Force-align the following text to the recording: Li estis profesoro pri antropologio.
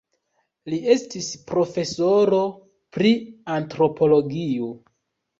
Li 0.73 0.77
estis 0.93 1.25
profesoro 1.49 2.39
pri 2.97 3.11
antropologio. 3.57 4.71